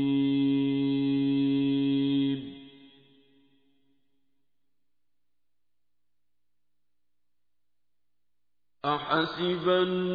[8.85, 10.10] أحسب الناس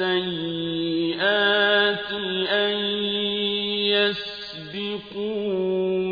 [0.00, 1.18] السيئات
[2.50, 2.78] أن
[5.14, 6.07] يسبقون.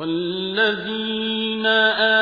[0.00, 2.19] والذين آمنوا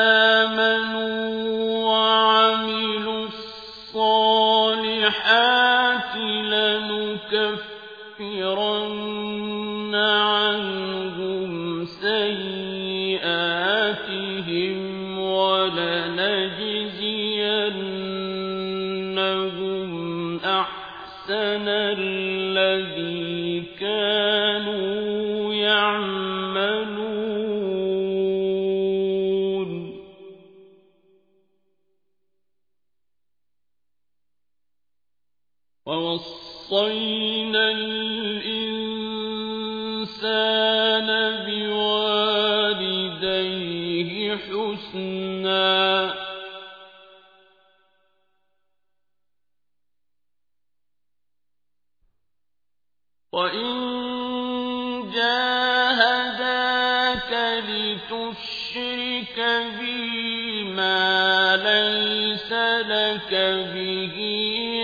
[62.49, 62.57] ليس
[62.89, 63.31] لك
[63.73, 64.17] به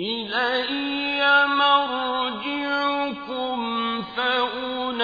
[0.00, 2.82] إلي مرجعكم
[4.02, 5.02] فأنبئكم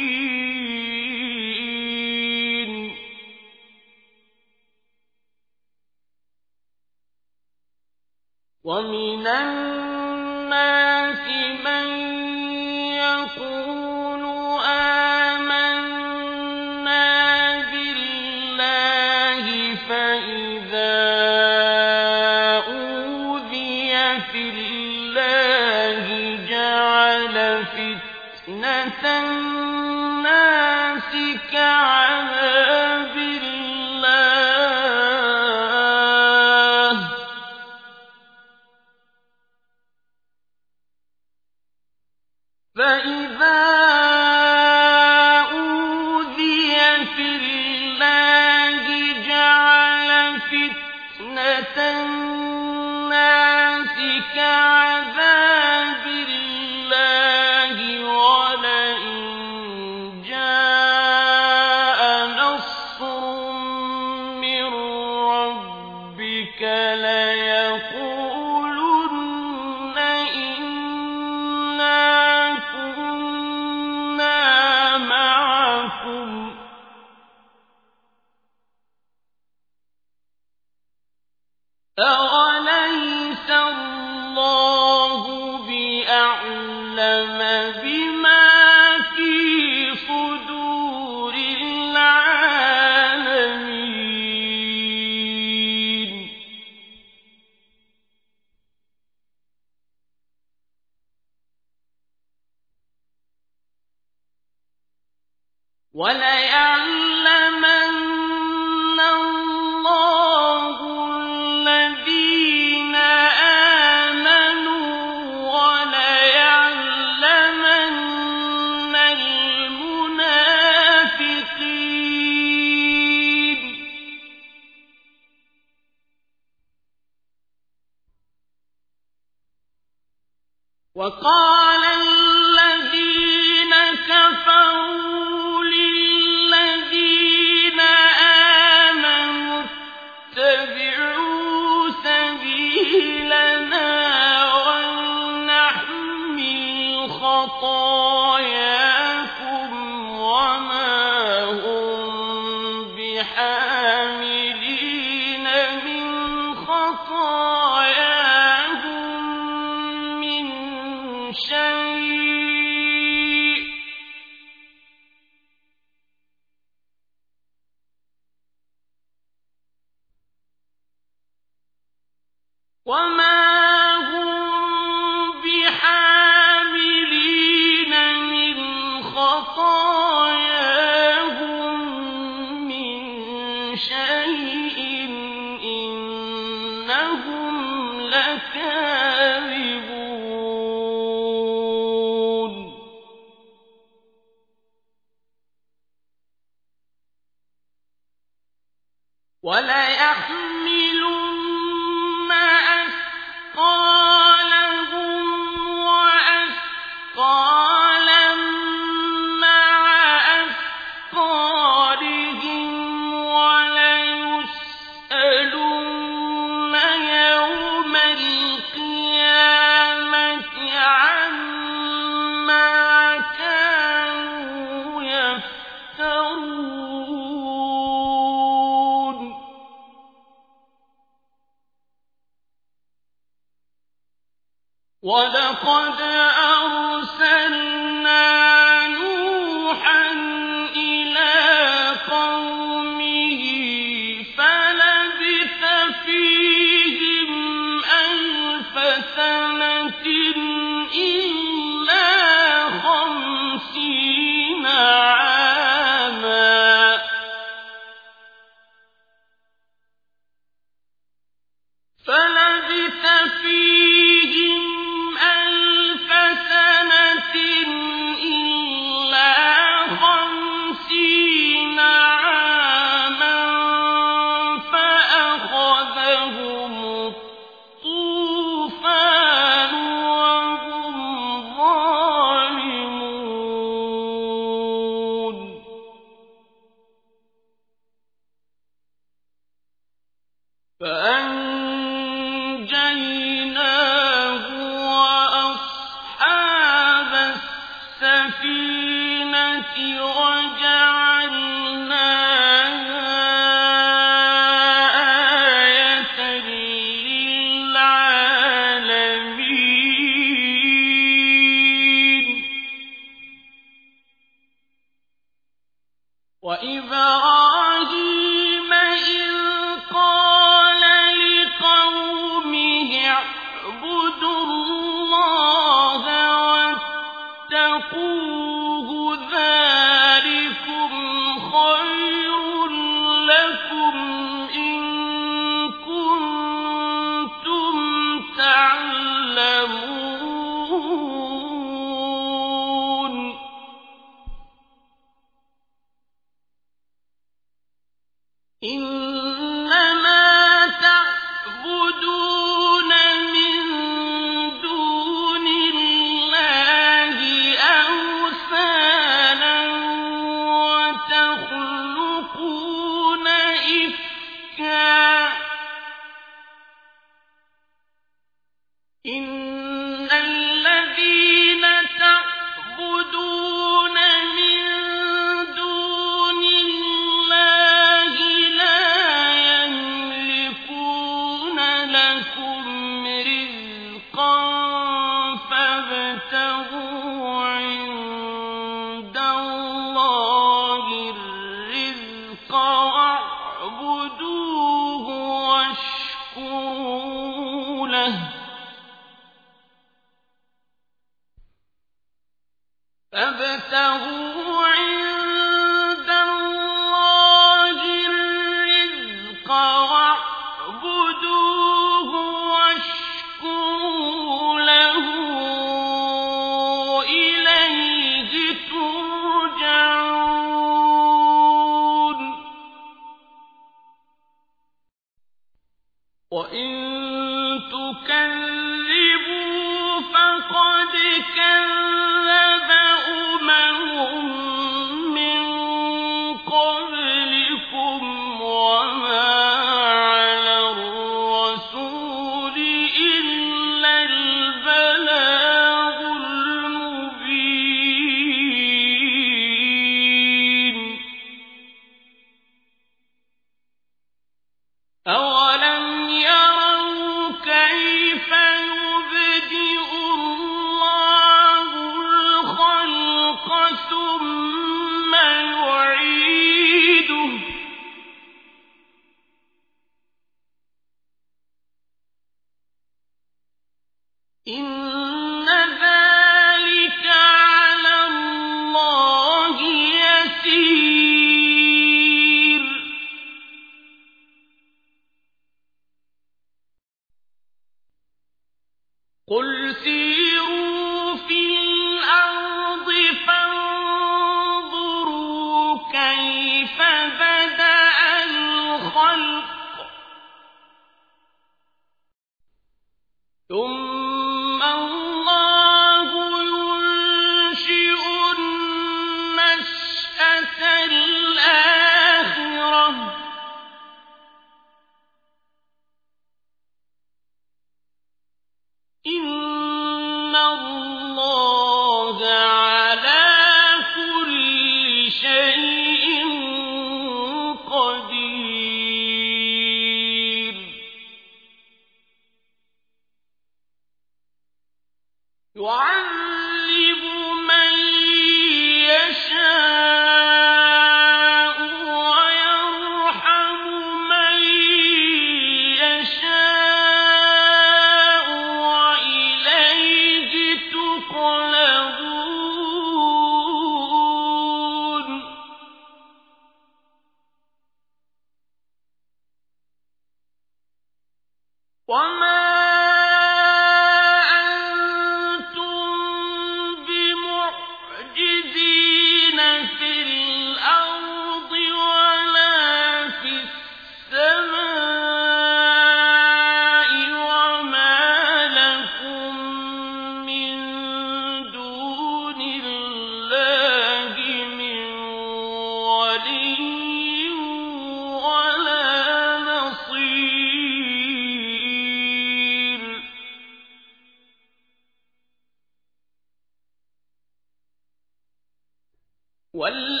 [599.53, 600.00] وال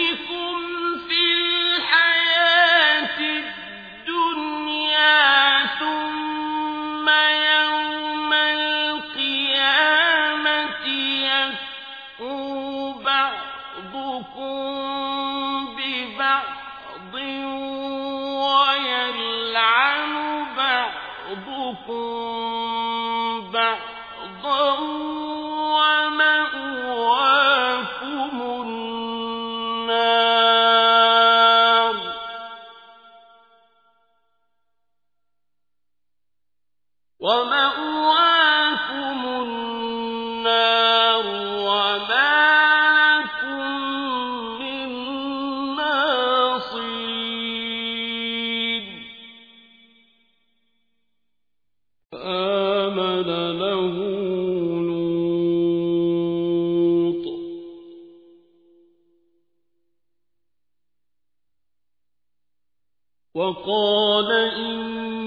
[63.35, 65.20] وقال إن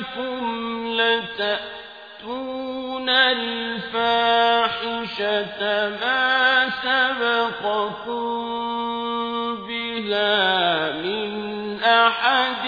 [0.00, 2.40] إنكم لتأتون
[3.08, 4.00] الفاحشة
[6.00, 8.30] ما سبقكم
[9.68, 12.66] بها من أحد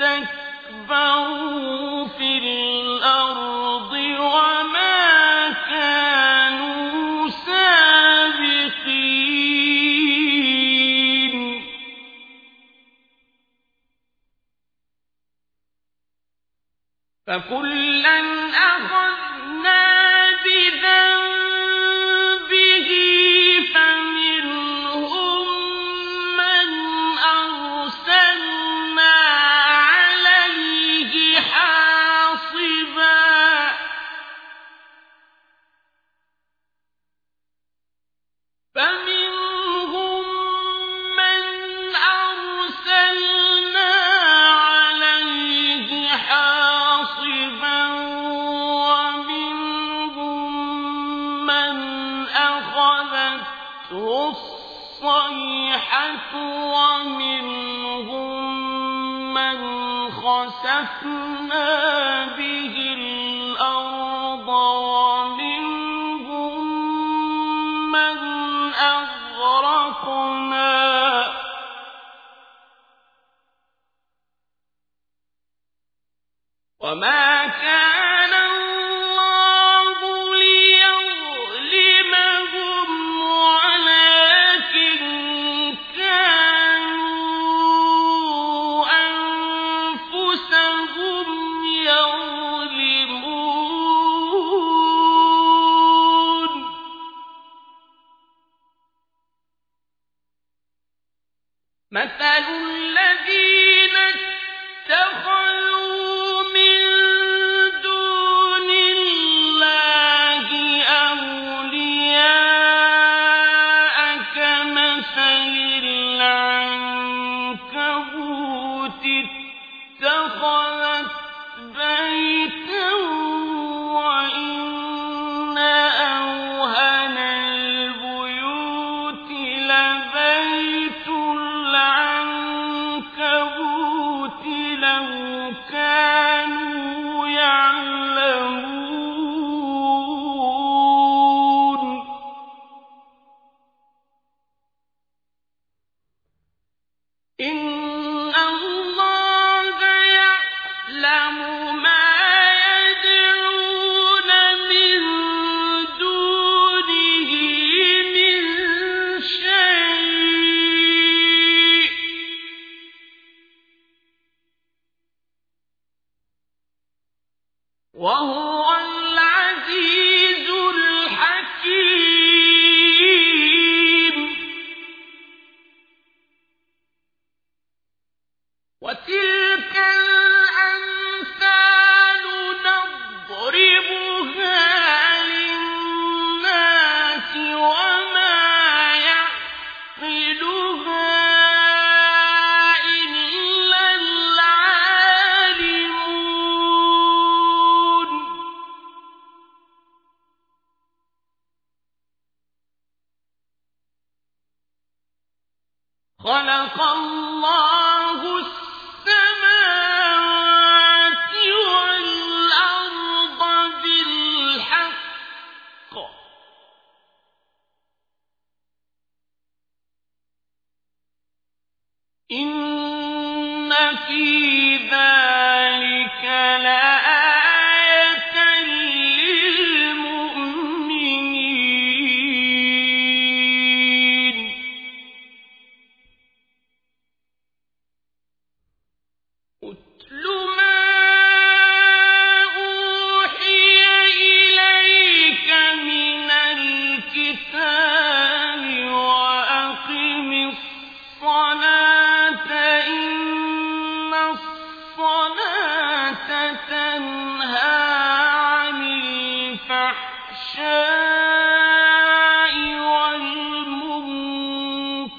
[0.00, 0.41] العزيز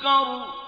[0.07, 0.64] والمنكر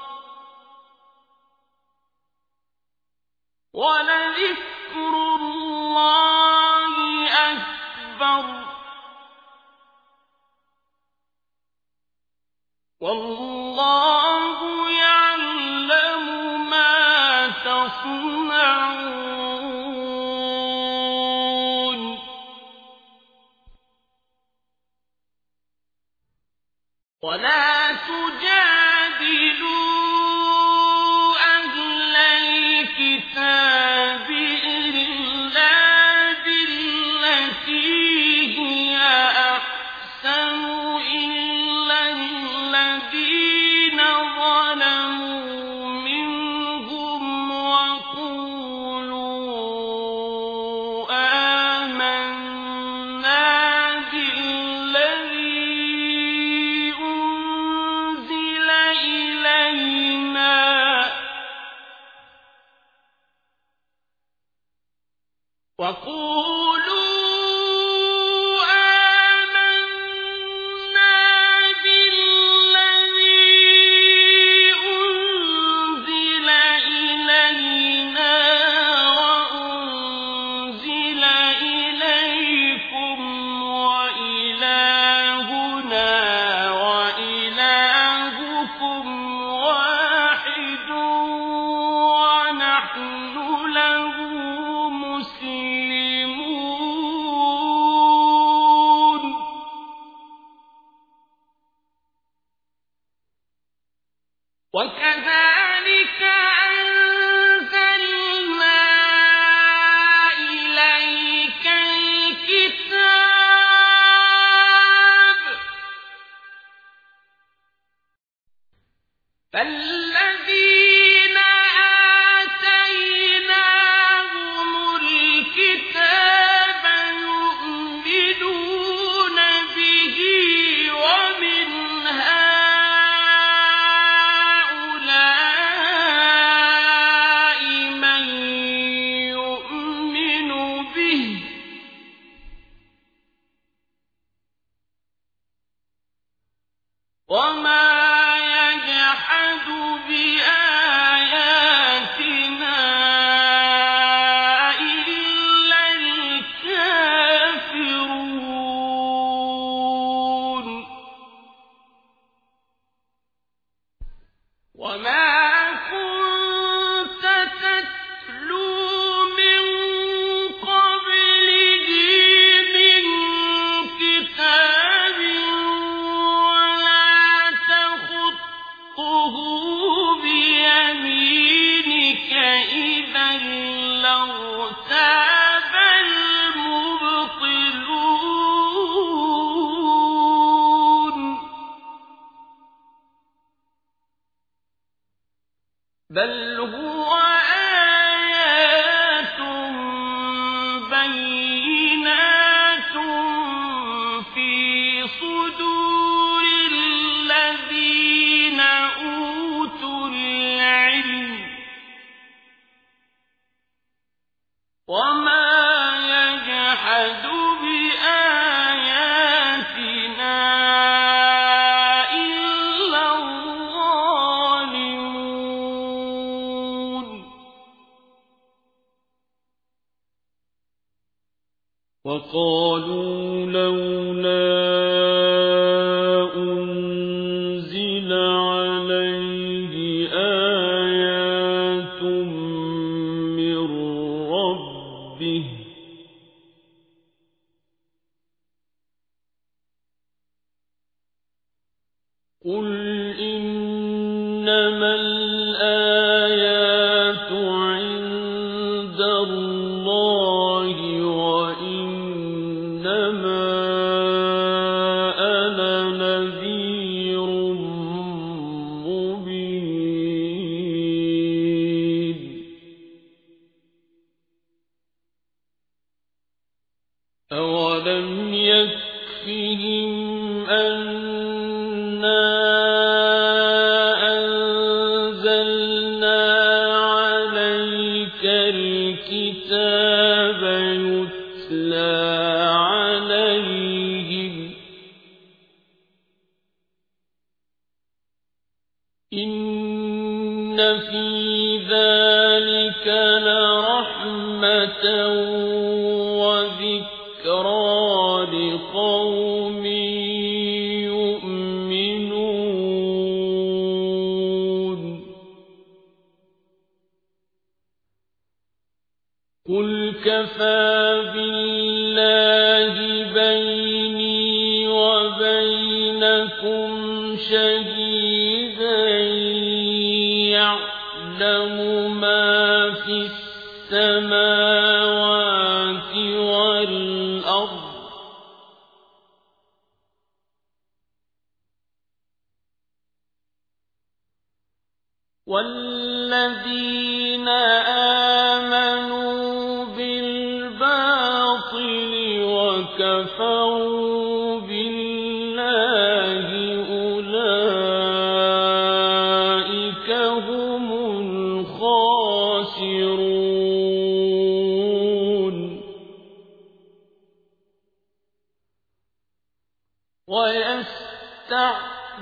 [179.05, 179.64] تخطه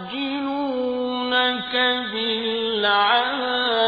[0.04, 1.74] يستعجلونك
[2.12, 3.83] بالعذاب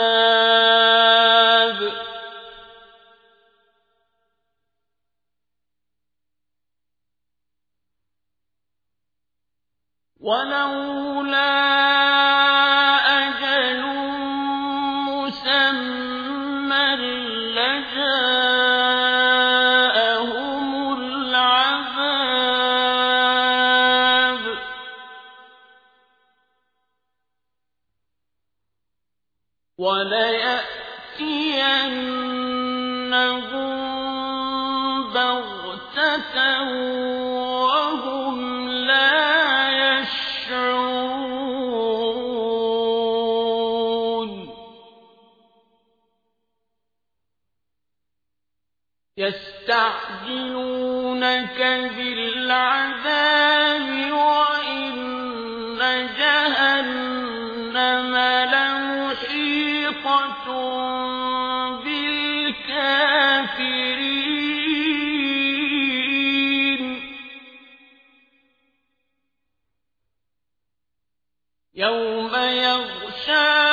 [73.29, 73.66] يَشَاءُ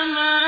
[0.00, 0.39] السماء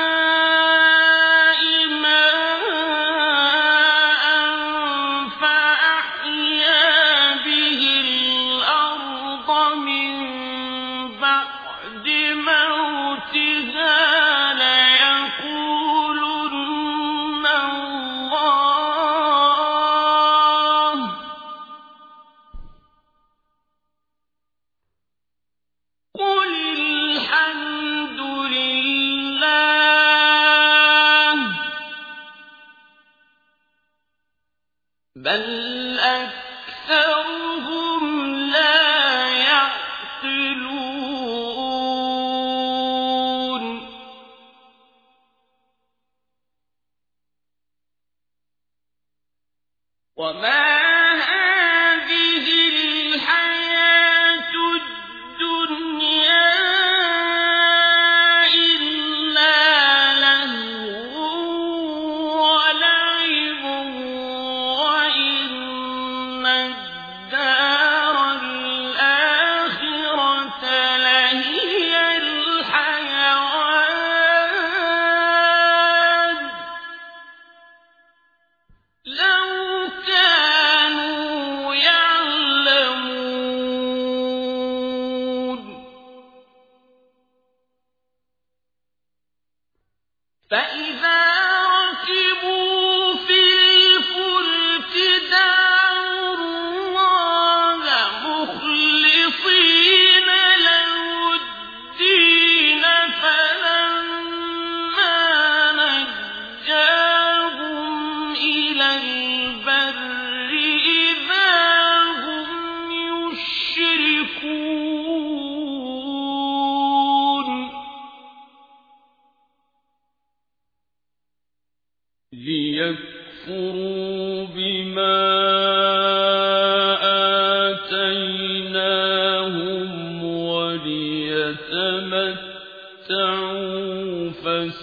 [90.50, 91.23] فإذا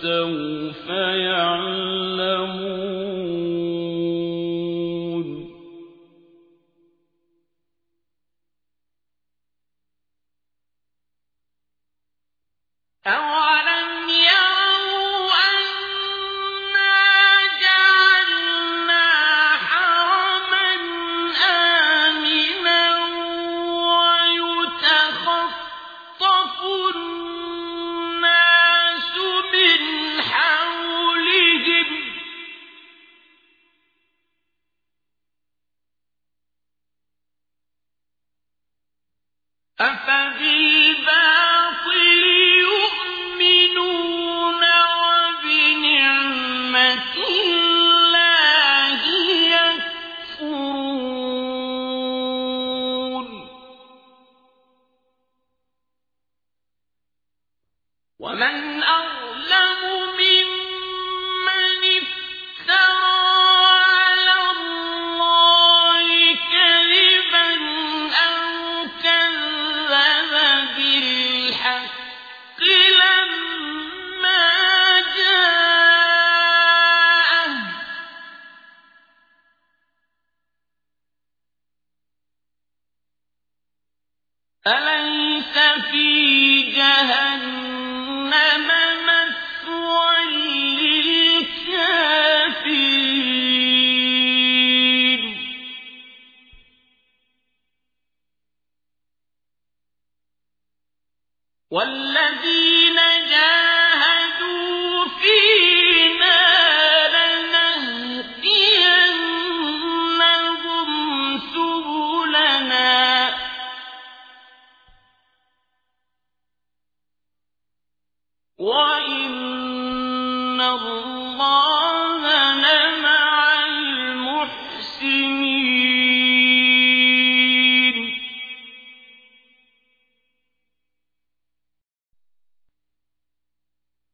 [0.01, 1.50] فسوف يعلمون.